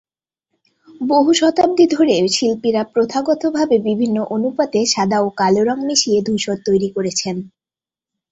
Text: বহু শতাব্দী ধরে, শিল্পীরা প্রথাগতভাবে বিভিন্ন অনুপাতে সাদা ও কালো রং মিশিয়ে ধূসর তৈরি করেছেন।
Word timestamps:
বহু 1.01 1.31
শতাব্দী 1.33 1.85
ধরে, 1.87 2.15
শিল্পীরা 2.27 2.81
প্রথাগতভাবে 2.93 3.75
বিভিন্ন 3.79 4.17
অনুপাতে 4.35 4.79
সাদা 4.85 5.17
ও 5.21 5.37
কালো 5.37 5.61
রং 5.63 5.77
মিশিয়ে 5.87 6.19
ধূসর 6.21 6.57
তৈরি 6.67 6.89
করেছেন। 6.95 7.35